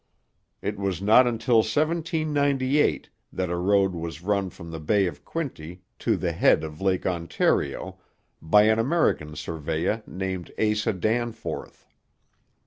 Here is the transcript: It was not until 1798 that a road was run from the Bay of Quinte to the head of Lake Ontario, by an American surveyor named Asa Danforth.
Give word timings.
It 0.63 0.79
was 0.79 0.99
not 0.99 1.27
until 1.27 1.57
1798 1.57 3.11
that 3.31 3.51
a 3.51 3.55
road 3.55 3.93
was 3.93 4.23
run 4.23 4.49
from 4.49 4.71
the 4.71 4.79
Bay 4.79 5.05
of 5.05 5.23
Quinte 5.23 5.83
to 5.99 6.17
the 6.17 6.31
head 6.31 6.63
of 6.63 6.81
Lake 6.81 7.05
Ontario, 7.05 7.99
by 8.41 8.63
an 8.63 8.79
American 8.79 9.35
surveyor 9.35 10.01
named 10.07 10.51
Asa 10.59 10.93
Danforth. 10.93 11.85